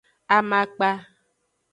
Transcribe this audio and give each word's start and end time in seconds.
Amakpa. 0.35 0.89